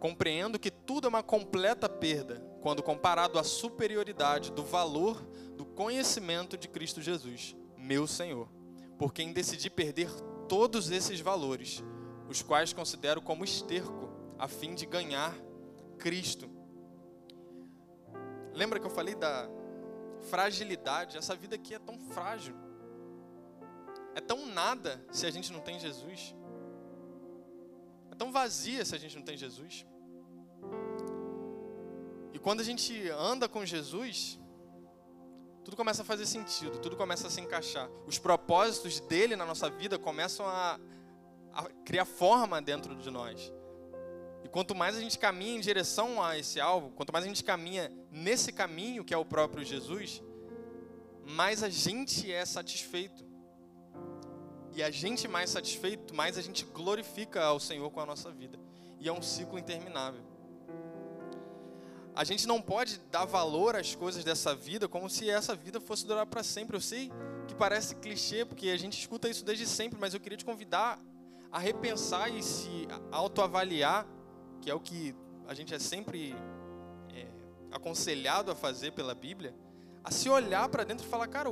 [0.00, 5.22] compreendo que tudo é uma completa perda quando comparado à superioridade do valor
[5.56, 8.48] do conhecimento de Cristo Jesus, meu Senhor,
[8.98, 10.10] por quem decidi perder
[10.48, 11.84] todos esses valores,
[12.30, 15.34] os quais considero como esterco a fim de ganhar
[15.98, 16.48] Cristo.
[18.54, 19.48] Lembra que eu falei da
[20.28, 21.18] fragilidade?
[21.18, 22.54] Essa vida aqui é tão frágil.
[24.14, 26.32] É tão nada se a gente não tem Jesus.
[28.12, 29.84] É tão vazia se a gente não tem Jesus.
[32.32, 34.38] E quando a gente anda com Jesus,
[35.64, 37.90] tudo começa a fazer sentido, tudo começa a se encaixar.
[38.06, 40.78] Os propósitos dele na nossa vida começam a,
[41.52, 43.52] a criar forma dentro de nós.
[44.44, 47.44] E quanto mais a gente caminha em direção a esse alvo, quanto mais a gente
[47.44, 50.22] caminha nesse caminho que é o próprio Jesus,
[51.24, 53.24] mais a gente é satisfeito.
[54.72, 58.58] E a gente mais satisfeito, mais a gente glorifica ao Senhor com a nossa vida.
[58.98, 60.22] E é um ciclo interminável.
[62.14, 66.06] A gente não pode dar valor às coisas dessa vida como se essa vida fosse
[66.06, 66.76] durar para sempre.
[66.76, 67.10] Eu sei
[67.46, 70.98] que parece clichê, porque a gente escuta isso desde sempre, mas eu queria te convidar
[71.50, 74.06] a repensar e se autoavaliar,
[74.60, 75.14] que é o que
[75.46, 76.34] a gente é sempre
[77.12, 77.26] é,
[77.72, 79.54] aconselhado a fazer pela Bíblia,
[80.04, 81.50] a se olhar para dentro e falar, cara,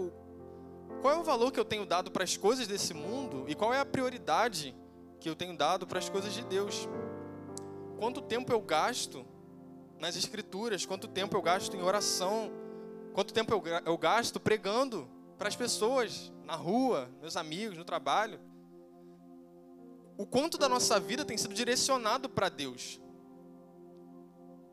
[1.00, 3.74] qual é o valor que eu tenho dado para as coisas desse mundo e qual
[3.74, 4.74] é a prioridade
[5.20, 6.88] que eu tenho dado para as coisas de Deus?
[7.98, 9.26] Quanto tempo eu gasto
[9.98, 10.86] nas Escrituras?
[10.86, 12.50] Quanto tempo eu gasto em oração?
[13.12, 18.40] Quanto tempo eu, eu gasto pregando para as pessoas na rua, meus amigos, no trabalho?
[20.18, 23.00] O quanto da nossa vida tem sido direcionado para Deus?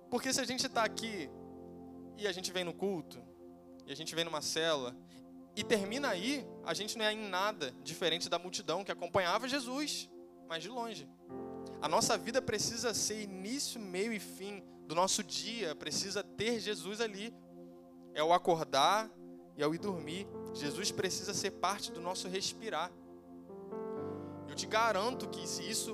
[0.09, 1.29] Porque se a gente está aqui
[2.17, 3.23] e a gente vem no culto,
[3.85, 4.97] e a gente vem numa cela,
[5.55, 10.09] e termina aí, a gente não é em nada diferente da multidão que acompanhava Jesus,
[10.49, 11.07] mas de longe.
[11.79, 16.99] A nossa vida precisa ser início, meio e fim do nosso dia, precisa ter Jesus
[16.99, 17.31] ali.
[18.15, 19.11] É o acordar
[19.55, 20.27] e é o ir dormir.
[20.55, 22.91] Jesus precisa ser parte do nosso respirar.
[24.55, 25.93] Eu te garanto que se isso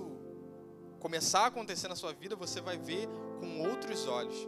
[1.00, 3.08] começar a acontecer na sua vida, você vai ver
[3.39, 4.47] com outros olhos.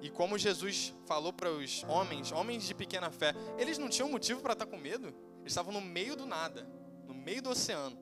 [0.00, 4.40] E como Jesus falou para os homens, homens de pequena fé, eles não tinham motivo
[4.40, 5.14] para estar com medo.
[5.42, 6.68] Eles estavam no meio do nada,
[7.06, 7.96] no meio do oceano,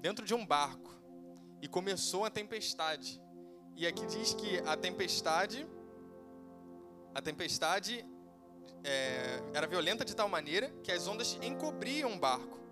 [0.00, 0.94] dentro de um barco.
[1.60, 3.20] E começou a tempestade.
[3.74, 5.66] E aqui diz que a tempestade,
[7.12, 8.06] a tempestade
[8.84, 12.63] é, era violenta de tal maneira que as ondas encobriam o barco.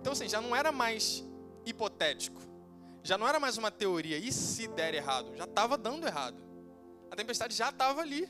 [0.00, 1.24] Então, assim, já não era mais
[1.64, 2.40] hipotético.
[3.02, 4.18] Já não era mais uma teoria.
[4.18, 5.34] E se der errado?
[5.36, 6.42] Já estava dando errado.
[7.10, 8.28] A tempestade já estava ali.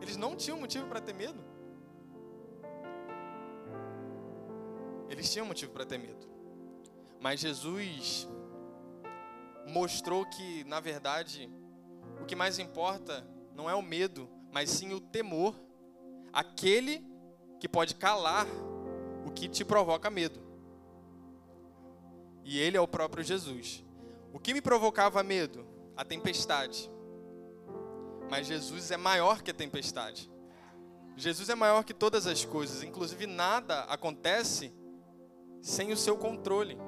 [0.00, 1.42] Eles não tinham motivo para ter medo.
[5.08, 6.26] Eles tinham motivo para ter medo.
[7.20, 8.28] Mas Jesus
[9.68, 11.48] mostrou que, na verdade,
[12.20, 15.54] o que mais importa não é o medo, mas sim o temor,
[16.32, 17.06] aquele
[17.60, 18.46] que pode calar
[19.24, 20.51] o que te provoca medo.
[22.44, 23.84] E ele é o próprio Jesus.
[24.32, 25.66] O que me provocava medo?
[25.96, 26.90] A tempestade.
[28.30, 30.30] Mas Jesus é maior que a tempestade.
[31.16, 34.72] Jesus é maior que todas as coisas, inclusive nada acontece
[35.60, 36.78] sem o seu controle.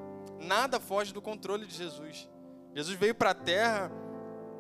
[0.41, 2.29] Nada foge do controle de Jesus.
[2.75, 3.93] Jesus veio para a terra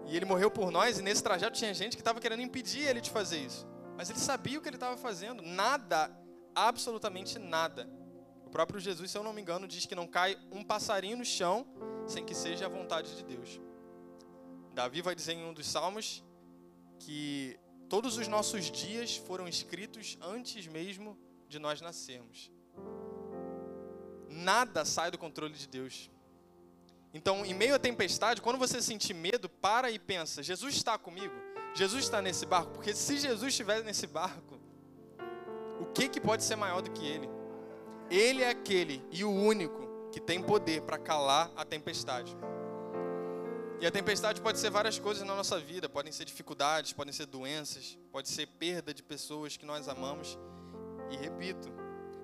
[0.07, 3.01] e ele morreu por nós, e nesse trajeto tinha gente que estava querendo impedir ele
[3.01, 3.67] de fazer isso.
[3.97, 5.43] Mas ele sabia o que ele estava fazendo.
[5.43, 6.11] Nada,
[6.55, 7.89] absolutamente nada.
[8.55, 11.67] Próprio Jesus, se eu não me engano, diz que não cai um passarinho no chão
[12.07, 13.61] sem que seja a vontade de Deus.
[14.73, 16.23] Davi vai dizer em um dos salmos
[17.01, 22.49] que todos os nossos dias foram escritos antes mesmo de nós nascermos.
[24.31, 26.09] Nada sai do controle de Deus.
[27.13, 31.35] Então, em meio à tempestade, quando você sentir medo, para e pensa: Jesus está comigo?
[31.75, 32.71] Jesus está nesse barco?
[32.71, 34.61] Porque se Jesus estiver nesse barco,
[35.81, 37.34] o que, que pode ser maior do que ele?
[38.15, 42.37] Ele é aquele e o único que tem poder para calar a tempestade.
[43.81, 47.27] E a tempestade pode ser várias coisas na nossa vida, podem ser dificuldades, podem ser
[47.27, 50.39] doenças, pode ser perda de pessoas que nós amamos.
[51.11, 51.69] E repito,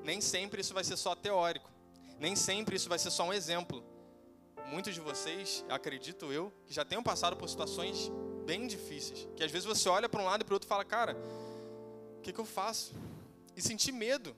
[0.05, 1.69] nem sempre isso vai ser só teórico,
[2.21, 3.83] nem sempre isso vai ser só um exemplo
[4.67, 8.13] muitos de vocês, acredito eu, que já tenham passado por situações
[8.47, 9.29] bem difíceis.
[9.35, 11.17] Que às vezes você olha para um lado e para o outro e fala, cara,
[12.17, 12.95] o que, que eu faço?
[13.57, 14.37] E sentir medo.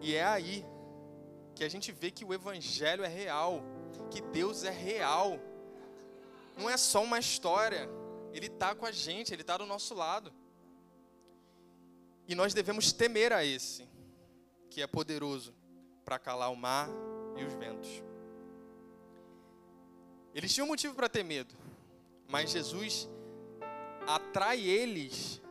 [0.00, 0.64] E é aí
[1.54, 3.62] que a gente vê que o Evangelho é real,
[4.10, 5.38] que Deus é real.
[6.56, 7.88] Não é só uma história.
[8.32, 10.32] Ele está com a gente, Ele está do nosso lado.
[12.26, 13.88] E nós devemos temer a esse,
[14.70, 15.54] que é poderoso
[16.04, 16.88] para calar o mar
[17.36, 17.88] e os ventos.
[20.34, 21.54] Eles tinham motivo para ter medo,
[22.28, 23.08] mas Jesus
[24.06, 25.42] atrai eles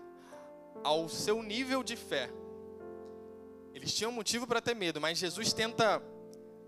[0.83, 2.29] ao seu nível de fé.
[3.77, 6.01] Eles tinham motivo para ter medo, mas Jesus tenta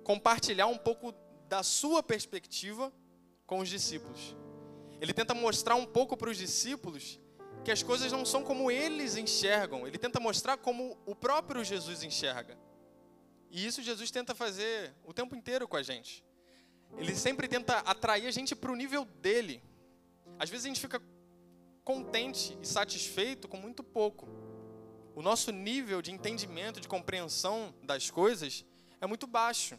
[0.04, 1.12] compartilhar um pouco
[1.48, 2.94] da sua perspectiva
[3.48, 4.38] com os discípulos.
[5.02, 7.20] Ele tenta mostrar um pouco para os discípulos
[7.66, 9.88] que as coisas não são como eles enxergam.
[9.88, 12.56] Ele tenta mostrar como o próprio Jesus enxerga.
[13.50, 16.24] E isso Jesus tenta fazer o tempo inteiro com a gente.
[16.96, 19.64] Ele sempre tenta atrair a gente para o nível dele.
[20.38, 21.02] Às vezes a gente fica
[21.84, 24.28] contente e satisfeito com muito pouco.
[25.20, 28.64] O nosso nível de entendimento, de compreensão das coisas
[29.02, 29.78] é muito baixo,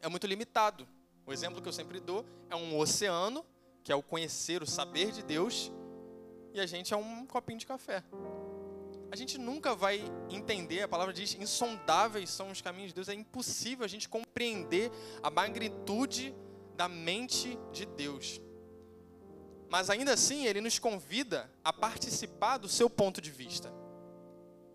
[0.00, 0.86] é muito limitado.
[1.26, 3.44] O exemplo que eu sempre dou é um oceano,
[3.82, 5.72] que é o conhecer, o saber de Deus,
[6.52, 8.04] e a gente é um copinho de café
[9.10, 13.14] a gente nunca vai entender, a palavra diz, insondáveis são os caminhos de Deus, é
[13.14, 14.90] impossível a gente compreender
[15.22, 16.34] a magnitude
[16.76, 18.40] da mente de Deus.
[19.68, 23.83] Mas ainda assim, ele nos convida a participar do seu ponto de vista.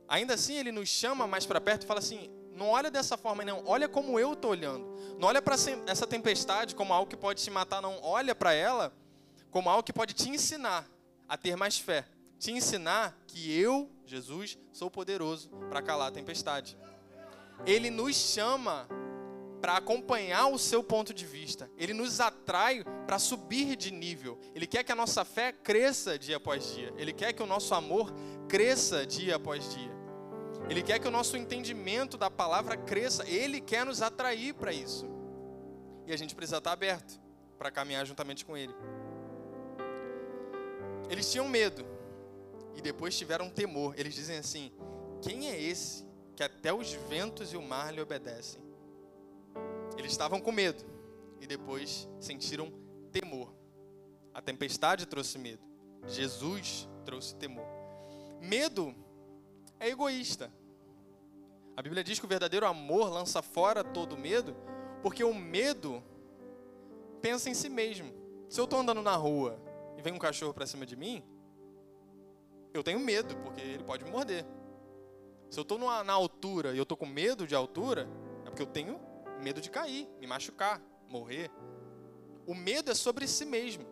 [0.10, 3.45] Ainda assim, ele nos chama mais para perto e fala assim: Não olha dessa forma,
[3.45, 3.64] não.
[3.66, 4.86] Olha como eu estou olhando.
[5.20, 5.55] Não olha para
[5.86, 7.99] essa tempestade como algo que pode te matar, não.
[8.01, 8.91] Olha para ela
[9.51, 10.89] como algo que pode te ensinar
[11.28, 12.05] a ter mais fé.
[12.39, 16.76] Te ensinar que eu, Jesus, sou poderoso para calar a tempestade.
[17.66, 18.88] Ele nos chama
[19.62, 21.70] para acompanhar o seu ponto de vista.
[21.78, 24.39] Ele nos atrai para subir de nível.
[24.55, 26.93] Ele quer que a nossa fé cresça dia após dia.
[26.97, 28.12] Ele quer que o nosso amor
[28.47, 29.99] cresça dia após dia.
[30.70, 33.28] Ele quer que o nosso entendimento da palavra cresça.
[33.28, 35.10] Ele quer nos atrair para isso.
[36.06, 37.20] E a gente precisa estar aberto
[37.58, 38.74] para caminhar juntamente com Ele.
[41.10, 41.84] Eles tinham medo
[42.76, 43.96] e depois tiveram temor.
[43.98, 44.72] Eles dizem assim:
[45.22, 48.62] Quem é esse que até os ventos e o mar lhe obedecem?
[49.98, 50.86] Eles estavam com medo
[51.42, 52.72] e depois sentiram
[53.12, 53.52] temor.
[54.34, 55.64] A tempestade trouxe medo.
[56.08, 57.66] Jesus trouxe temor.
[58.40, 58.96] Medo
[59.80, 60.52] é egoísta.
[61.80, 64.54] A Bíblia diz que o verdadeiro amor lança fora todo medo,
[65.02, 66.04] porque o medo
[67.22, 68.14] pensa em si mesmo.
[68.50, 69.58] Se eu estou andando na rua
[69.98, 71.24] e vem um cachorro para cima de mim,
[72.74, 74.46] eu tenho medo, porque ele pode me morder.
[75.50, 78.10] Se eu estou na altura e eu estou com medo de altura,
[78.46, 79.00] é porque eu tenho
[79.42, 81.50] medo de cair, me machucar, morrer.
[82.46, 83.86] O medo é sobre si mesmo.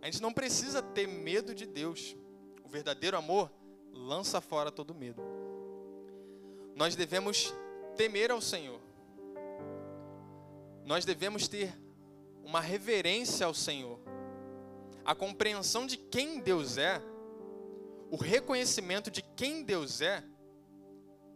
[0.00, 2.16] A gente não precisa ter medo de Deus.
[2.62, 3.50] O verdadeiro amor
[3.92, 5.20] lança fora todo medo.
[6.76, 7.52] Nós devemos
[7.96, 8.78] temer ao Senhor.
[10.84, 11.74] Nós devemos ter
[12.44, 13.98] uma reverência ao Senhor.
[15.04, 17.00] A compreensão de quem Deus é,
[18.10, 20.22] o reconhecimento de quem Deus é,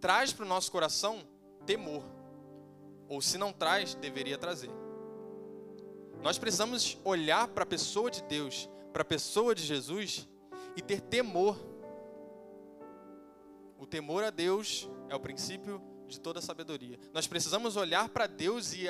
[0.01, 1.27] traz para o nosso coração
[1.67, 2.05] temor.
[3.09, 4.71] Ou se não traz, deveria trazer.
[6.23, 10.29] Nós precisamos olhar para a pessoa de Deus, para a pessoa de Jesus
[10.77, 11.57] e ter temor.
[13.81, 16.99] O temor a Deus é o princípio de toda sabedoria.
[17.15, 18.85] Nós precisamos olhar para Deus e,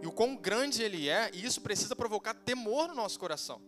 [0.00, 3.60] e o quão grande Ele é, e isso precisa provocar temor no nosso coração.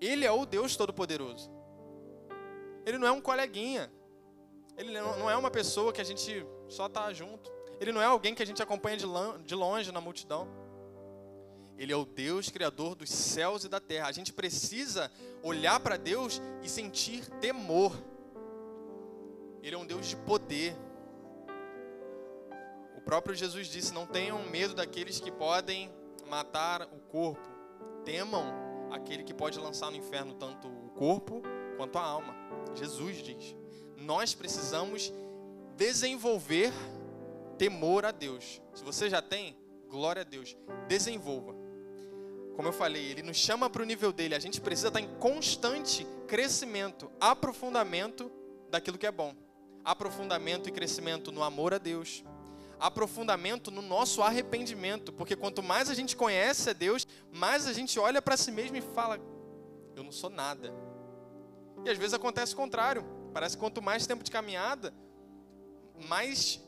[0.00, 1.48] Ele é o Deus Todo-Poderoso.
[2.84, 3.92] Ele não é um coleguinha.
[4.76, 7.50] Ele não é uma pessoa que a gente só está junto.
[7.80, 10.48] Ele não é alguém que a gente acompanha de longe na multidão.
[11.76, 14.08] Ele é o Deus criador dos céus e da terra.
[14.08, 15.12] A gente precisa
[15.44, 17.92] olhar para Deus e sentir temor.
[19.62, 20.74] Ele é um Deus de poder.
[22.96, 25.90] O próprio Jesus disse: Não tenham medo daqueles que podem
[26.28, 27.48] matar o corpo.
[28.04, 28.44] Temam
[28.90, 31.42] aquele que pode lançar no inferno tanto o corpo
[31.76, 32.34] quanto a alma.
[32.74, 33.56] Jesus diz.
[33.96, 35.12] Nós precisamos
[35.76, 36.72] desenvolver
[37.56, 38.62] temor a Deus.
[38.74, 39.56] Se você já tem,
[39.88, 40.56] glória a Deus.
[40.86, 41.54] Desenvolva.
[42.54, 44.34] Como eu falei, ele nos chama para o nível dele.
[44.34, 48.30] A gente precisa estar em constante crescimento, aprofundamento
[48.68, 49.34] daquilo que é bom.
[49.84, 52.24] Aprofundamento e crescimento no amor a Deus.
[52.78, 55.12] Aprofundamento no nosso arrependimento.
[55.12, 58.76] Porque quanto mais a gente conhece a Deus, mais a gente olha para si mesmo
[58.76, 59.18] e fala:
[59.96, 60.72] Eu não sou nada.
[61.84, 63.04] E às vezes acontece o contrário.
[63.32, 64.92] Parece que quanto mais tempo de caminhada,
[66.08, 66.60] mais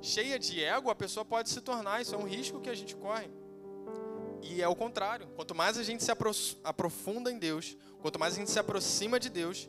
[0.00, 2.00] cheia de ego a pessoa pode se tornar.
[2.00, 3.28] Isso é um risco que a gente corre.
[4.42, 5.26] E é o contrário.
[5.34, 6.10] Quanto mais a gente se
[6.62, 9.68] aprofunda em Deus, quanto mais a gente se aproxima de Deus,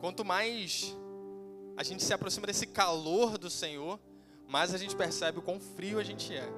[0.00, 0.94] quanto mais
[1.76, 3.98] a gente se aproxima desse calor do Senhor,
[4.48, 6.48] mais a gente percebe o quão frio a gente é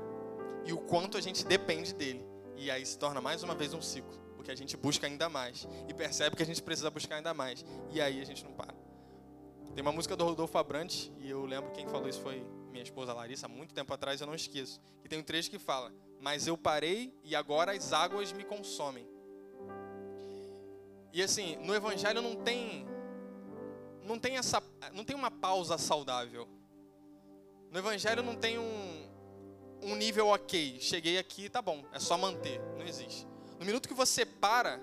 [0.64, 2.24] e o quanto a gente depende dele.
[2.56, 5.66] E aí se torna mais uma vez um ciclo, porque a gente busca ainda mais
[5.88, 7.64] e percebe que a gente precisa buscar ainda mais.
[7.90, 8.74] E aí a gente não para.
[9.74, 13.12] Tem uma música do Rodolfo Abrantes, e eu lembro quem falou isso foi minha esposa
[13.12, 14.80] Larissa, muito tempo atrás, eu não esqueço.
[15.00, 19.06] Que tem um trecho que fala: Mas eu parei e agora as águas me consomem.
[21.12, 22.86] E assim, no Evangelho não tem.
[24.06, 26.48] Não tem, essa, não tem uma pausa saudável.
[27.70, 29.10] No Evangelho não tem um,
[29.82, 30.78] um nível ok.
[30.80, 32.60] Cheguei aqui, tá bom, é só manter.
[32.78, 33.26] Não existe.
[33.58, 34.80] No minuto que você para,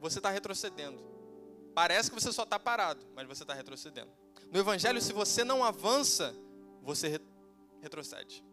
[0.00, 1.02] você está retrocedendo.
[1.74, 4.10] Parece que você só está parado, mas você está retrocedendo.
[4.50, 6.34] No Evangelho, se você não avança,
[6.82, 7.20] você
[7.80, 8.44] retrocede.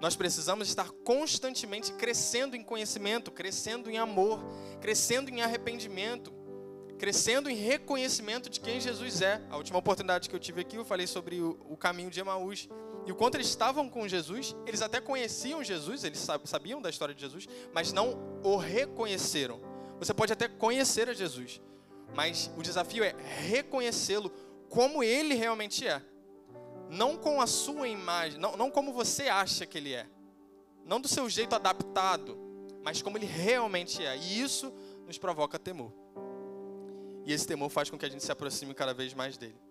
[0.00, 4.40] Nós precisamos estar constantemente crescendo em conhecimento, crescendo em amor,
[4.80, 6.32] crescendo em arrependimento,
[6.98, 9.40] crescendo em reconhecimento de quem Jesus é.
[9.48, 12.68] A última oportunidade que eu tive aqui, eu falei sobre o, o caminho de Emaús.
[13.06, 17.14] E o quanto eles estavam com Jesus, eles até conheciam Jesus, eles sabiam da história
[17.14, 19.60] de Jesus, mas não o reconheceram.
[19.98, 21.60] Você pode até conhecer a Jesus,
[22.14, 23.14] mas o desafio é
[23.48, 24.30] reconhecê-lo
[24.68, 26.02] como ele realmente é.
[26.90, 30.06] Não com a sua imagem, não, não como você acha que ele é.
[30.84, 32.38] Não do seu jeito adaptado,
[32.82, 34.16] mas como ele realmente é.
[34.16, 34.72] E isso
[35.06, 35.92] nos provoca temor.
[37.28, 39.68] E esse temor faz com que a gente se aproxime cada vez mais dele.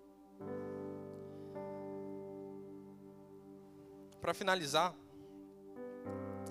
[4.27, 4.93] para finalizar,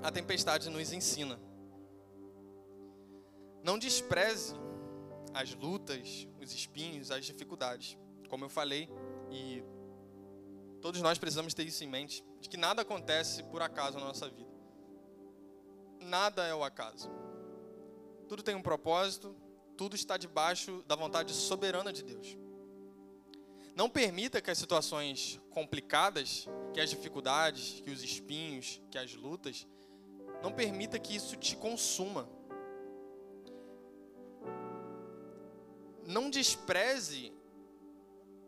[0.02, 1.38] a tempestade nos ensina.
[3.62, 4.54] Não despreze
[5.34, 7.98] as lutas, os espinhos, as dificuldades.
[8.30, 8.88] Como eu falei,
[9.30, 9.62] e
[10.80, 14.26] todos nós precisamos ter isso em mente, de que nada acontece por acaso na nossa
[14.26, 14.48] vida.
[16.00, 17.11] Nada é o acaso.
[18.26, 19.36] Tudo tem um propósito,
[19.77, 22.37] tudo está debaixo da vontade soberana de Deus.
[23.74, 29.66] Não permita que as situações complicadas, que as dificuldades, que os espinhos, que as lutas,
[30.43, 32.29] não permita que isso te consuma.
[36.07, 37.33] Não despreze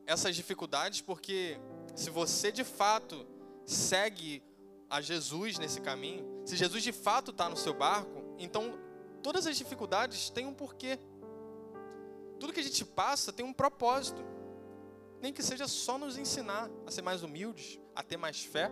[0.07, 1.61] essas dificuldades, porque
[1.95, 3.27] se você de fato
[3.67, 4.43] segue
[4.89, 8.79] a Jesus nesse caminho, se Jesus de fato está no seu barco, então
[9.23, 10.99] todas as dificuldades têm um porquê.
[12.39, 14.25] Tudo que a gente passa tem um propósito.
[15.21, 18.71] Nem que seja só nos ensinar a ser mais humildes, a ter mais fé.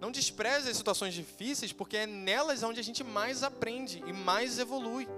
[0.00, 4.58] Não despreze as situações difíceis, porque é nelas onde a gente mais aprende e mais
[4.58, 5.08] evolui,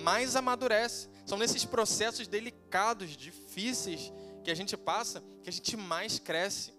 [0.00, 1.08] mais amadurece.
[1.26, 6.72] São nesses processos delicados, difíceis que a gente passa que a gente mais cresce.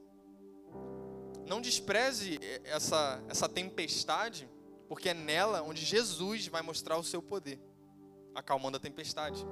[1.45, 4.49] Não despreze essa, essa tempestade,
[4.87, 7.59] porque é nela onde Jesus vai mostrar o seu poder,
[8.33, 9.45] acalmando a tempestade.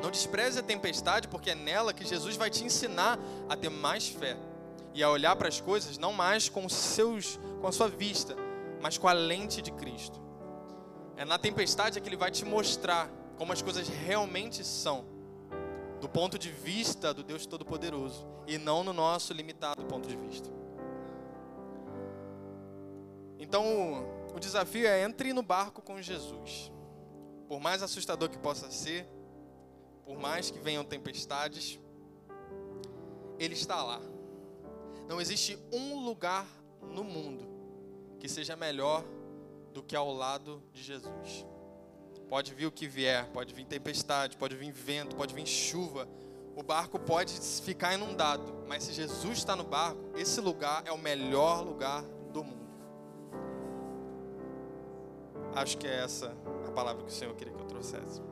[0.00, 3.18] Não despreze a tempestade, porque é nela que Jesus vai te ensinar
[3.48, 4.36] a ter mais fé
[4.94, 8.36] e a olhar para as coisas não mais com seus, com a sua vista,
[8.80, 10.20] mas com a lente de Cristo.
[11.16, 15.04] É na tempestade que ele vai te mostrar como as coisas realmente são,
[16.00, 20.50] do ponto de vista do Deus Todo-Poderoso e não no nosso limitado ponto de vista.
[23.38, 26.72] Então, o desafio é entre no barco com Jesus.
[27.48, 29.06] Por mais assustador que possa ser,
[30.04, 31.78] por mais que venham tempestades,
[33.38, 34.00] Ele está lá.
[35.08, 36.46] Não existe um lugar
[36.82, 37.44] no mundo
[38.18, 39.04] que seja melhor
[39.72, 41.46] do que ao lado de Jesus.
[42.28, 46.08] Pode vir o que vier, pode vir tempestade, pode vir vento, pode vir chuva,
[46.54, 47.32] o barco pode
[47.62, 52.44] ficar inundado, mas se Jesus está no barco, esse lugar é o melhor lugar do
[52.44, 52.62] mundo.
[55.54, 56.34] Acho que é essa
[56.66, 58.31] a palavra que o Senhor queria que eu trouxesse.